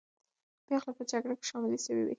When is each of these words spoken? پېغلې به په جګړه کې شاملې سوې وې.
پېغلې 0.65 0.91
به 0.93 0.97
په 0.97 1.03
جګړه 1.11 1.33
کې 1.37 1.45
شاملې 1.49 1.79
سوې 1.85 2.03
وې. 2.05 2.09